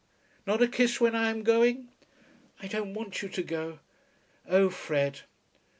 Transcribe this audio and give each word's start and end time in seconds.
"Not 0.47 0.63
a 0.63 0.67
kiss 0.67 0.99
when 0.99 1.13
I 1.13 1.29
am 1.29 1.43
going?" 1.43 1.89
"I 2.59 2.65
don't 2.65 2.95
want 2.95 3.21
you 3.21 3.29
to 3.29 3.43
go. 3.43 3.77
Oh, 4.49 4.71
Fred! 4.71 5.21